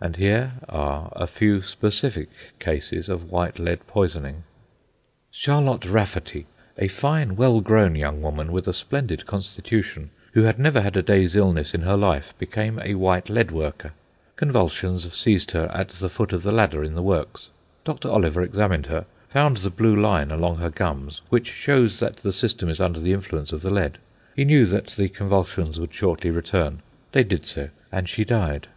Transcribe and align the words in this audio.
And 0.00 0.16
here 0.16 0.54
are 0.68 1.12
a 1.14 1.26
few 1.28 1.62
specific 1.62 2.28
cases 2.60 3.08
of 3.08 3.30
white 3.30 3.58
lead 3.58 3.84
poisoning:— 3.88 4.44
Charlotte 5.32 5.84
Rafferty, 5.84 6.46
a 6.78 6.86
fine, 6.88 7.34
well 7.36 7.60
grown 7.60 7.94
young 7.96 8.20
woman 8.20 8.50
with 8.52 8.66
a 8.68 8.72
splendid 8.72 9.26
constitution—who 9.26 10.42
had 10.42 10.60
never 10.60 10.80
had 10.80 10.96
a 10.96 11.02
day's 11.02 11.34
illness 11.36 11.72
in 11.74 11.82
her 11.82 11.96
life—became 11.96 12.80
a 12.82 12.94
white 12.94 13.28
lead 13.28 13.50
worker. 13.52 13.92
Convulsions 14.36 15.12
seized 15.12 15.52
her 15.52 15.68
at 15.74 15.88
the 15.90 16.08
foot 16.08 16.32
of 16.32 16.42
the 16.42 16.52
ladder 16.52 16.82
in 16.84 16.94
the 16.94 17.02
works. 17.02 17.48
Dr. 17.84 18.08
Oliver 18.10 18.42
examined 18.42 18.86
her, 18.86 19.06
found 19.28 19.58
the 19.58 19.70
blue 19.70 19.94
line 19.94 20.30
along 20.32 20.56
her 20.58 20.70
gums, 20.70 21.20
which 21.30 21.46
shows 21.48 21.98
that 22.00 22.18
the 22.18 22.32
system 22.32 22.68
is 22.68 22.80
under 22.80 23.00
the 23.00 23.12
influence 23.12 23.52
of 23.52 23.62
the 23.62 23.72
lead. 23.72 23.98
He 24.36 24.44
knew 24.44 24.66
that 24.66 24.88
the 24.92 25.08
convulsions 25.08 25.78
would 25.80 25.94
shortly 25.94 26.30
return. 26.30 26.80
They 27.12 27.24
did 27.24 27.44
so, 27.46 27.70
and 27.90 28.08
she 28.08 28.24
died. 28.24 28.68